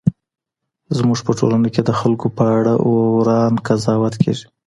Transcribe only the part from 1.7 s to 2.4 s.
کي د خلګو